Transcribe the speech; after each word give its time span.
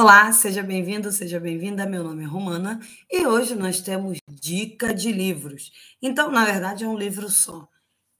Olá, 0.00 0.30
seja 0.30 0.62
bem-vindo, 0.62 1.10
seja 1.10 1.40
bem-vinda. 1.40 1.84
Meu 1.84 2.04
nome 2.04 2.22
é 2.22 2.26
Romana 2.26 2.78
e 3.10 3.26
hoje 3.26 3.56
nós 3.56 3.80
temos 3.80 4.18
dica 4.30 4.94
de 4.94 5.10
livros. 5.10 5.72
Então, 6.00 6.30
na 6.30 6.44
verdade, 6.44 6.84
é 6.84 6.86
um 6.86 6.96
livro 6.96 7.28
só. 7.28 7.68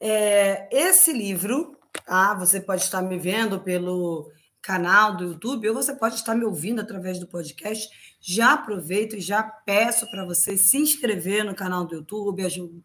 É, 0.00 0.68
esse 0.72 1.12
livro, 1.12 1.78
ah, 2.04 2.34
você 2.34 2.60
pode 2.60 2.82
estar 2.82 3.00
me 3.00 3.16
vendo 3.16 3.60
pelo 3.60 4.28
canal 4.60 5.16
do 5.16 5.22
YouTube 5.22 5.68
ou 5.68 5.74
você 5.76 5.94
pode 5.94 6.16
estar 6.16 6.34
me 6.34 6.44
ouvindo 6.44 6.80
através 6.80 7.20
do 7.20 7.28
podcast. 7.28 7.88
Já 8.20 8.54
aproveito 8.54 9.14
e 9.14 9.20
já 9.20 9.44
peço 9.44 10.10
para 10.10 10.24
você 10.24 10.56
se 10.56 10.78
inscrever 10.78 11.44
no 11.44 11.54
canal 11.54 11.86
do 11.86 11.94
YouTube, 11.94 12.42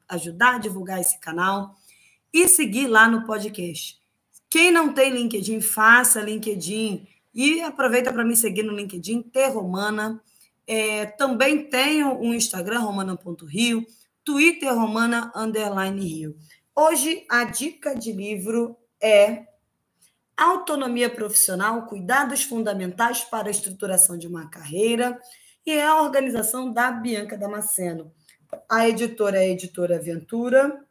ajudar 0.08 0.54
a 0.54 0.60
divulgar 0.60 1.02
esse 1.02 1.20
canal 1.20 1.74
e 2.32 2.48
seguir 2.48 2.86
lá 2.86 3.10
no 3.10 3.26
podcast. 3.26 4.00
Quem 4.52 4.72
não 4.72 4.94
tem 4.94 5.10
LinkedIn, 5.10 5.62
faça 5.62 6.22
LinkedIn 6.22 7.08
e 7.34 7.62
aproveita 7.62 8.14
para 8.14 8.24
me 8.24 8.36
seguir 8.36 8.64
no 8.64 8.76
LinkedIn, 8.76 9.24
T 9.24 9.48
Romana. 9.48 10.22
É, 10.68 11.06
também 11.06 11.70
tenho 11.70 12.14
um 12.20 12.34
Instagram, 12.34 12.80
romana.rio, 12.80 13.86
Twitter, 14.24 14.74
romana, 14.74 15.32
underline 15.36 16.00
rio. 16.00 16.36
Hoje, 16.76 17.26
a 17.30 17.44
dica 17.44 17.96
de 17.96 18.12
livro 18.12 18.78
é 19.02 19.46
Autonomia 20.36 21.10
Profissional, 21.10 21.86
Cuidados 21.86 22.44
Fundamentais 22.44 23.24
para 23.24 23.48
a 23.48 23.52
Estruturação 23.52 24.18
de 24.18 24.28
uma 24.28 24.50
Carreira, 24.50 25.20
e 25.66 25.72
é 25.72 25.86
a 25.86 26.02
organização 26.02 26.72
da 26.72 26.92
Bianca 26.92 27.38
Damasceno. 27.38 28.12
A 28.70 28.88
editora 28.88 29.38
é 29.38 29.48
a 29.48 29.50
Editora 29.50 29.98
Aventura, 29.98 30.84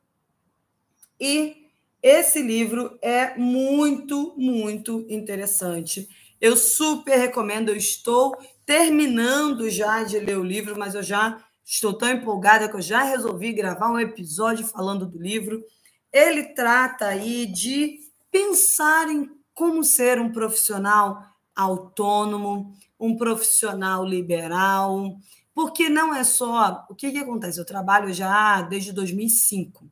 e 1.20 1.68
esse 2.02 2.42
livro 2.42 2.98
é 3.00 3.36
muito, 3.36 4.34
muito 4.36 5.06
interessante. 5.08 6.08
Eu 6.42 6.56
super 6.56 7.16
recomendo, 7.16 7.68
eu 7.68 7.76
estou 7.76 8.36
terminando 8.66 9.70
já 9.70 10.02
de 10.02 10.18
ler 10.18 10.36
o 10.36 10.42
livro, 10.42 10.76
mas 10.76 10.92
eu 10.96 11.02
já 11.02 11.40
estou 11.64 11.96
tão 11.96 12.08
empolgada 12.08 12.68
que 12.68 12.74
eu 12.74 12.82
já 12.82 13.04
resolvi 13.04 13.52
gravar 13.52 13.92
um 13.92 13.98
episódio 14.00 14.66
falando 14.66 15.06
do 15.06 15.22
livro. 15.22 15.64
Ele 16.12 16.42
trata 16.52 17.06
aí 17.06 17.46
de 17.46 18.00
pensar 18.28 19.08
em 19.08 19.30
como 19.54 19.84
ser 19.84 20.18
um 20.18 20.32
profissional 20.32 21.22
autônomo, 21.54 22.74
um 22.98 23.16
profissional 23.16 24.04
liberal, 24.04 25.16
porque 25.54 25.88
não 25.88 26.12
é 26.12 26.24
só. 26.24 26.84
O 26.90 26.94
que, 26.96 27.12
que 27.12 27.18
acontece? 27.18 27.60
Eu 27.60 27.64
trabalho 27.64 28.12
já 28.12 28.62
desde 28.62 28.92
2005. 28.92 29.88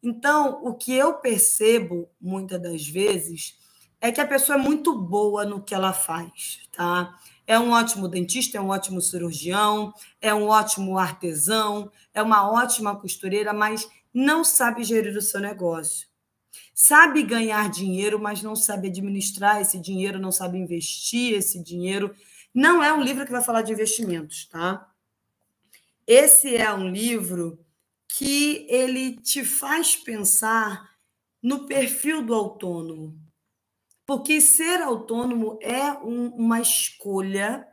Então, 0.00 0.60
o 0.62 0.74
que 0.74 0.92
eu 0.92 1.14
percebo 1.14 2.08
muitas 2.20 2.62
das 2.62 2.86
vezes 2.86 3.60
é 4.02 4.10
que 4.10 4.20
a 4.20 4.26
pessoa 4.26 4.58
é 4.58 4.60
muito 4.60 4.92
boa 4.98 5.44
no 5.44 5.62
que 5.62 5.72
ela 5.72 5.92
faz, 5.92 6.58
tá? 6.72 7.16
É 7.46 7.56
um 7.56 7.70
ótimo 7.70 8.08
dentista, 8.08 8.58
é 8.58 8.60
um 8.60 8.70
ótimo 8.70 9.00
cirurgião, 9.00 9.94
é 10.20 10.34
um 10.34 10.48
ótimo 10.48 10.98
artesão, 10.98 11.90
é 12.12 12.20
uma 12.20 12.50
ótima 12.50 12.96
costureira, 12.96 13.52
mas 13.52 13.88
não 14.12 14.42
sabe 14.42 14.82
gerir 14.82 15.16
o 15.16 15.22
seu 15.22 15.40
negócio. 15.40 16.08
Sabe 16.74 17.22
ganhar 17.22 17.70
dinheiro, 17.70 18.18
mas 18.18 18.42
não 18.42 18.56
sabe 18.56 18.88
administrar 18.88 19.60
esse 19.60 19.78
dinheiro, 19.78 20.18
não 20.18 20.32
sabe 20.32 20.58
investir 20.58 21.34
esse 21.34 21.62
dinheiro. 21.62 22.12
Não 22.52 22.82
é 22.82 22.92
um 22.92 23.02
livro 23.02 23.24
que 23.24 23.30
vai 23.30 23.42
falar 23.42 23.62
de 23.62 23.72
investimentos, 23.72 24.46
tá? 24.46 24.90
Esse 26.04 26.56
é 26.56 26.74
um 26.74 26.88
livro 26.88 27.64
que 28.08 28.66
ele 28.68 29.16
te 29.20 29.44
faz 29.44 29.94
pensar 29.94 30.90
no 31.40 31.66
perfil 31.66 32.26
do 32.26 32.34
autônomo. 32.34 33.16
Porque 34.06 34.40
ser 34.40 34.80
autônomo 34.82 35.58
é 35.62 35.92
um, 35.92 36.28
uma 36.34 36.60
escolha, 36.60 37.66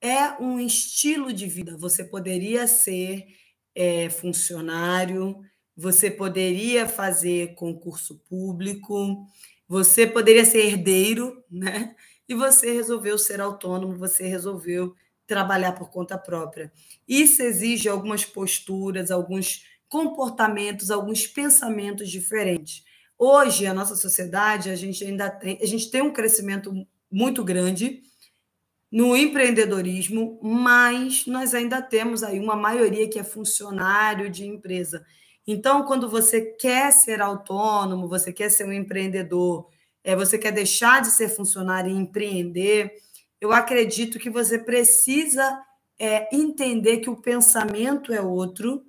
é 0.00 0.40
um 0.40 0.60
estilo 0.60 1.32
de 1.32 1.46
vida. 1.46 1.76
Você 1.76 2.04
poderia 2.04 2.66
ser 2.66 3.26
é, 3.74 4.08
funcionário, 4.08 5.40
você 5.76 6.10
poderia 6.10 6.88
fazer 6.88 7.54
concurso 7.54 8.18
público, 8.28 9.26
você 9.68 10.06
poderia 10.06 10.44
ser 10.44 10.64
herdeiro, 10.66 11.44
né? 11.50 11.94
E 12.28 12.34
você 12.34 12.72
resolveu 12.72 13.18
ser 13.18 13.40
autônomo, 13.40 13.96
você 13.96 14.26
resolveu 14.26 14.94
trabalhar 15.26 15.72
por 15.72 15.90
conta 15.90 16.16
própria. 16.16 16.72
Isso 17.06 17.42
exige 17.42 17.88
algumas 17.88 18.24
posturas, 18.24 19.10
alguns 19.10 19.64
comportamentos, 19.88 20.90
alguns 20.90 21.26
pensamentos 21.26 22.10
diferentes. 22.10 22.84
Hoje, 23.18 23.66
a 23.66 23.72
nossa 23.72 23.96
sociedade, 23.96 24.68
a 24.68 24.76
gente 24.76 25.04
ainda 25.04 25.30
tem, 25.30 25.58
a 25.62 25.66
gente 25.66 25.90
tem 25.90 26.02
um 26.02 26.12
crescimento 26.12 26.86
muito 27.10 27.42
grande 27.42 28.02
no 28.90 29.16
empreendedorismo, 29.16 30.38
mas 30.42 31.26
nós 31.26 31.54
ainda 31.54 31.80
temos 31.82 32.22
aí 32.22 32.38
uma 32.38 32.56
maioria 32.56 33.08
que 33.08 33.18
é 33.18 33.24
funcionário 33.24 34.30
de 34.30 34.46
empresa. 34.46 35.04
Então, 35.46 35.84
quando 35.84 36.08
você 36.08 36.40
quer 36.40 36.92
ser 36.92 37.20
autônomo, 37.22 38.08
você 38.08 38.32
quer 38.32 38.50
ser 38.50 38.64
um 38.64 38.72
empreendedor, 38.72 39.68
é, 40.04 40.14
você 40.14 40.36
quer 40.38 40.52
deixar 40.52 41.00
de 41.00 41.10
ser 41.10 41.28
funcionário 41.28 41.90
e 41.90 41.96
empreender, 41.96 42.92
eu 43.40 43.52
acredito 43.52 44.18
que 44.18 44.30
você 44.30 44.58
precisa 44.58 45.60
é, 45.98 46.34
entender 46.34 46.98
que 46.98 47.10
o 47.10 47.20
pensamento 47.20 48.12
é 48.12 48.20
outro, 48.20 48.84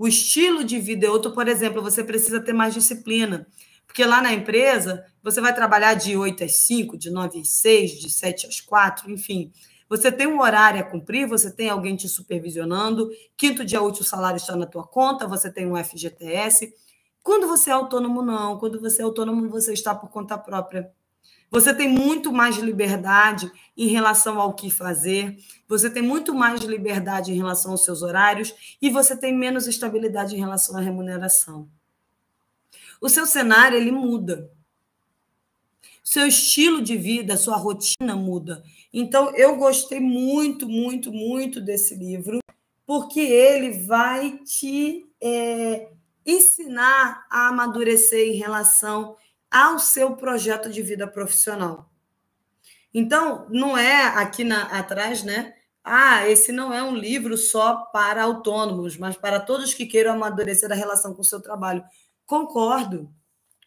o 0.00 0.08
estilo 0.08 0.64
de 0.64 0.78
vida 0.78 1.06
é 1.06 1.10
outro. 1.10 1.30
Por 1.30 1.46
exemplo, 1.46 1.82
você 1.82 2.02
precisa 2.02 2.40
ter 2.40 2.54
mais 2.54 2.72
disciplina. 2.72 3.46
Porque 3.86 4.02
lá 4.02 4.22
na 4.22 4.32
empresa, 4.32 5.04
você 5.22 5.42
vai 5.42 5.54
trabalhar 5.54 5.92
de 5.92 6.16
8 6.16 6.42
às 6.42 6.56
5, 6.56 6.96
de 6.96 7.10
9 7.10 7.40
às 7.40 7.50
6, 7.50 7.90
de 8.00 8.08
7 8.08 8.46
às 8.46 8.62
4, 8.62 9.10
enfim. 9.10 9.52
Você 9.90 10.10
tem 10.10 10.26
um 10.26 10.40
horário 10.40 10.80
a 10.80 10.84
cumprir, 10.84 11.28
você 11.28 11.54
tem 11.54 11.68
alguém 11.68 11.96
te 11.96 12.08
supervisionando, 12.08 13.10
quinto 13.36 13.62
dia 13.62 13.82
útil 13.82 14.00
o 14.00 14.06
salário 14.06 14.38
está 14.38 14.56
na 14.56 14.64
tua 14.64 14.86
conta, 14.86 15.28
você 15.28 15.52
tem 15.52 15.70
um 15.70 15.76
FGTS. 15.76 16.72
Quando 17.22 17.46
você 17.46 17.68
é 17.68 17.74
autônomo, 17.74 18.22
não. 18.22 18.58
Quando 18.58 18.80
você 18.80 19.02
é 19.02 19.04
autônomo, 19.04 19.50
você 19.50 19.74
está 19.74 19.94
por 19.94 20.08
conta 20.08 20.38
própria. 20.38 20.90
Você 21.50 21.74
tem 21.74 21.88
muito 21.88 22.32
mais 22.32 22.56
liberdade 22.58 23.50
em 23.76 23.88
relação 23.88 24.40
ao 24.40 24.54
que 24.54 24.70
fazer, 24.70 25.36
você 25.66 25.90
tem 25.90 26.02
muito 26.02 26.32
mais 26.32 26.60
liberdade 26.60 27.32
em 27.32 27.36
relação 27.36 27.72
aos 27.72 27.84
seus 27.84 28.02
horários 28.02 28.76
e 28.80 28.88
você 28.88 29.16
tem 29.16 29.36
menos 29.36 29.66
estabilidade 29.66 30.36
em 30.36 30.38
relação 30.38 30.76
à 30.76 30.80
remuneração. 30.80 31.68
O 33.00 33.08
seu 33.08 33.26
cenário 33.26 33.76
ele 33.76 33.90
muda. 33.90 34.50
Seu 36.04 36.26
estilo 36.26 36.82
de 36.82 36.96
vida, 36.96 37.36
sua 37.36 37.56
rotina 37.56 38.14
muda. 38.14 38.62
Então, 38.92 39.34
eu 39.36 39.56
gostei 39.56 40.00
muito, 40.00 40.68
muito, 40.68 41.12
muito 41.12 41.60
desse 41.60 41.94
livro, 41.94 42.40
porque 42.84 43.20
ele 43.20 43.86
vai 43.86 44.38
te 44.38 45.06
é, 45.20 45.88
ensinar 46.26 47.26
a 47.30 47.48
amadurecer 47.48 48.28
em 48.28 48.36
relação 48.36 49.16
ao 49.50 49.78
seu 49.78 50.16
projeto 50.16 50.70
de 50.70 50.82
vida 50.82 51.06
profissional. 51.06 51.90
Então, 52.92 53.46
não 53.50 53.76
é 53.76 54.04
aqui 54.04 54.44
na, 54.44 54.62
atrás, 54.78 55.22
né? 55.22 55.54
Ah, 55.82 56.28
esse 56.28 56.52
não 56.52 56.72
é 56.72 56.82
um 56.82 56.94
livro 56.94 57.36
só 57.36 57.76
para 57.76 58.22
autônomos, 58.22 58.96
mas 58.96 59.16
para 59.16 59.40
todos 59.40 59.72
que 59.72 59.86
queiram 59.86 60.12
amadurecer 60.12 60.70
a 60.70 60.74
relação 60.74 61.14
com 61.14 61.22
o 61.22 61.24
seu 61.24 61.40
trabalho. 61.40 61.82
Concordo. 62.26 63.10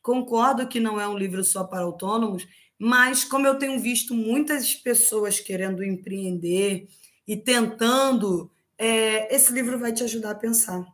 Concordo 0.02 0.68
que 0.68 0.80
não 0.80 1.00
é 1.00 1.08
um 1.08 1.18
livro 1.18 1.44
só 1.44 1.64
para 1.64 1.82
autônomos, 1.82 2.48
mas 2.78 3.24
como 3.24 3.48
eu 3.48 3.58
tenho 3.58 3.80
visto 3.80 4.14
muitas 4.14 4.76
pessoas 4.76 5.40
querendo 5.40 5.84
empreender 5.84 6.88
e 7.28 7.38
tentando, 7.38 8.52
é, 8.78 9.34
esse 9.34 9.52
livro 9.54 9.80
vai 9.80 9.94
te 9.94 10.04
ajudar 10.04 10.32
a 10.32 10.36
pensar. 10.36 10.86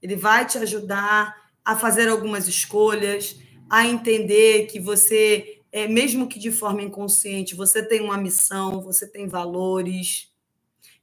Ele 0.00 0.14
vai 0.14 0.46
te 0.46 0.58
ajudar 0.58 1.34
a 1.64 1.76
fazer 1.76 2.08
algumas 2.08 2.46
escolhas, 2.46 3.38
a 3.68 3.86
entender 3.86 4.66
que 4.66 4.80
você, 4.80 5.60
é, 5.70 5.86
mesmo 5.86 6.28
que 6.28 6.38
de 6.38 6.50
forma 6.50 6.82
inconsciente, 6.82 7.54
você 7.54 7.82
tem 7.82 8.00
uma 8.00 8.16
missão, 8.16 8.80
você 8.80 9.06
tem 9.06 9.28
valores, 9.28 10.32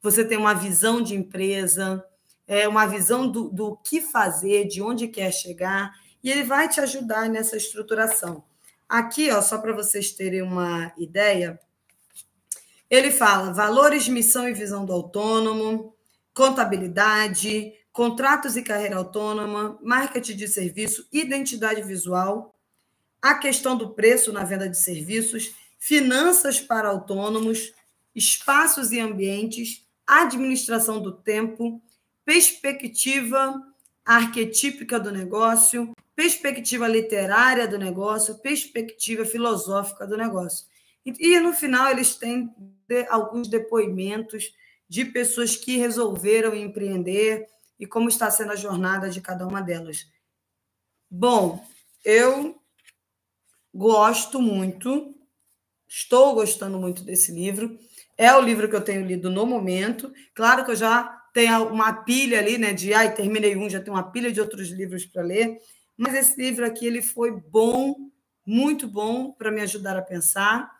você 0.01 0.23
tem 0.23 0.37
uma 0.37 0.53
visão 0.53 1.01
de 1.01 1.15
empresa, 1.15 2.03
é, 2.47 2.67
uma 2.67 2.85
visão 2.85 3.27
do, 3.27 3.49
do 3.49 3.77
que 3.77 4.01
fazer, 4.01 4.67
de 4.67 4.81
onde 4.81 5.07
quer 5.07 5.31
chegar, 5.31 5.93
e 6.23 6.31
ele 6.31 6.43
vai 6.43 6.67
te 6.67 6.79
ajudar 6.79 7.29
nessa 7.29 7.55
estruturação. 7.55 8.43
Aqui, 8.87 9.31
ó, 9.31 9.41
só 9.41 9.57
para 9.57 9.73
vocês 9.73 10.11
terem 10.11 10.41
uma 10.41 10.93
ideia, 10.97 11.59
ele 12.89 13.11
fala 13.11 13.51
valores, 13.51 14.07
missão 14.07 14.47
e 14.47 14.53
visão 14.53 14.85
do 14.85 14.93
autônomo, 14.93 15.95
contabilidade, 16.33 17.73
contratos 17.91 18.55
e 18.55 18.61
carreira 18.61 18.97
autônoma, 18.97 19.79
marketing 19.81 20.35
de 20.35 20.47
serviço, 20.47 21.07
identidade 21.11 21.81
visual, 21.81 22.54
a 23.25 23.33
questão 23.33 23.75
do 23.75 23.89
preço 23.89 24.31
na 24.31 24.43
venda 24.43 24.69
de 24.69 24.77
serviços, 24.77 25.55
finanças 25.79 26.61
para 26.61 26.89
autônomos, 26.89 27.73
espaços 28.13 28.91
e 28.91 28.99
ambientes, 28.99 29.83
administração 30.05 31.01
do 31.01 31.11
tempo, 31.11 31.81
perspectiva 32.23 33.59
arquetípica 34.05 34.99
do 34.99 35.11
negócio, 35.11 35.91
perspectiva 36.15 36.87
literária 36.87 37.67
do 37.67 37.79
negócio, 37.79 38.37
perspectiva 38.37 39.25
filosófica 39.25 40.05
do 40.05 40.15
negócio. 40.15 40.67
E, 41.03 41.39
no 41.39 41.51
final, 41.51 41.89
eles 41.89 42.13
têm 42.13 42.53
alguns 43.09 43.47
depoimentos 43.47 44.53
de 44.87 45.03
pessoas 45.03 45.55
que 45.55 45.77
resolveram 45.77 46.53
empreender 46.53 47.47
e 47.79 47.87
como 47.87 48.07
está 48.07 48.29
sendo 48.29 48.51
a 48.51 48.55
jornada 48.55 49.09
de 49.09 49.19
cada 49.19 49.47
uma 49.47 49.61
delas. 49.61 50.07
Bom, 51.09 51.65
eu 52.03 52.61
gosto 53.75 54.41
muito, 54.41 55.13
estou 55.87 56.33
gostando 56.33 56.79
muito 56.79 57.03
desse 57.03 57.33
livro. 57.33 57.77
É 58.17 58.33
o 58.33 58.41
livro 58.41 58.69
que 58.69 58.75
eu 58.75 58.81
tenho 58.81 59.05
lido 59.05 59.29
no 59.29 59.45
momento. 59.45 60.13
Claro 60.33 60.63
que 60.63 60.71
eu 60.71 60.75
já 60.75 61.03
tenho 61.33 61.67
uma 61.67 61.91
pilha 61.91 62.39
ali, 62.39 62.57
né? 62.57 62.71
De 62.71 62.93
ai, 62.93 63.13
terminei 63.13 63.57
um, 63.57 63.69
já 63.69 63.81
tenho 63.81 63.97
uma 63.97 64.09
pilha 64.09 64.31
de 64.31 64.39
outros 64.39 64.69
livros 64.69 65.05
para 65.05 65.21
ler. 65.21 65.57
Mas 65.97 66.13
esse 66.15 66.41
livro 66.41 66.65
aqui 66.65 66.87
ele 66.87 67.01
foi 67.01 67.31
bom, 67.31 67.93
muito 68.45 68.87
bom 68.87 69.33
para 69.33 69.51
me 69.51 69.61
ajudar 69.61 69.97
a 69.97 70.01
pensar. 70.01 70.71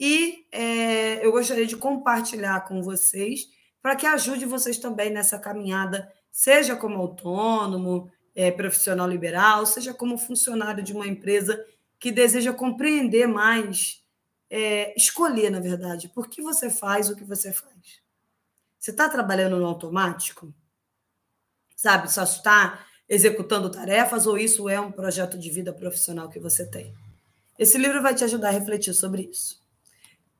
E 0.00 0.46
é, 0.50 1.24
eu 1.24 1.30
gostaria 1.30 1.66
de 1.66 1.76
compartilhar 1.76 2.66
com 2.66 2.82
vocês 2.82 3.46
para 3.82 3.94
que 3.94 4.06
ajude 4.06 4.46
vocês 4.46 4.78
também 4.78 5.10
nessa 5.10 5.38
caminhada, 5.38 6.10
seja 6.32 6.74
como 6.74 6.98
autônomo, 6.98 8.10
é, 8.34 8.50
profissional 8.50 9.08
liberal, 9.08 9.66
seja 9.66 9.92
como 9.92 10.16
funcionário 10.16 10.82
de 10.82 10.92
uma 10.92 11.06
empresa 11.06 11.62
que 11.98 12.12
deseja 12.12 12.52
compreender 12.52 13.26
mais, 13.26 14.04
é, 14.48 14.94
escolher, 14.96 15.50
na 15.50 15.60
verdade, 15.60 16.08
por 16.08 16.28
que 16.28 16.40
você 16.40 16.70
faz 16.70 17.10
o 17.10 17.16
que 17.16 17.24
você 17.24 17.52
faz. 17.52 18.00
Você 18.78 18.90
está 18.90 19.08
trabalhando 19.08 19.58
no 19.58 19.66
automático? 19.66 20.54
Sabe, 21.76 22.10
só 22.10 22.22
está 22.22 22.84
executando 23.08 23.70
tarefas 23.70 24.26
ou 24.26 24.38
isso 24.38 24.68
é 24.68 24.78
um 24.80 24.92
projeto 24.92 25.38
de 25.38 25.50
vida 25.50 25.72
profissional 25.72 26.28
que 26.28 26.38
você 26.38 26.64
tem? 26.64 26.94
Esse 27.58 27.76
livro 27.76 28.00
vai 28.00 28.14
te 28.14 28.22
ajudar 28.24 28.48
a 28.48 28.52
refletir 28.52 28.94
sobre 28.94 29.22
isso. 29.22 29.60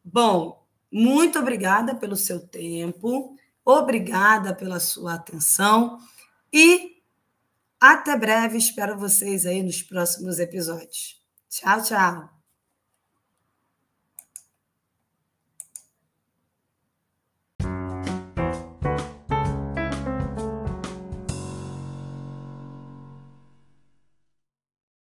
Bom, 0.05 0.65
muito 0.91 1.39
obrigada 1.39 1.95
pelo 1.95 2.17
seu 2.17 2.41
tempo, 2.41 3.37
obrigada 3.65 4.55
pela 4.55 4.79
sua 4.79 5.15
atenção 5.15 5.99
e 6.53 7.03
até 7.81 8.17
breve. 8.17 8.57
Espero 8.57 8.99
vocês 8.99 9.45
aí 9.47 9.63
nos 9.63 9.83
próximos 9.83 10.39
episódios. 10.39 11.18
Tchau, 11.51 11.81
tchau. 11.83 12.38